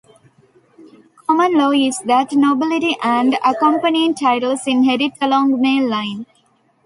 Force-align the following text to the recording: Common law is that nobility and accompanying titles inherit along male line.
Common 1.27 1.53
law 1.53 1.69
is 1.69 1.99
that 2.05 2.31
nobility 2.33 2.95
and 3.03 3.37
accompanying 3.45 4.15
titles 4.15 4.61
inherit 4.65 5.11
along 5.21 5.61
male 5.61 5.87
line. 5.87 6.25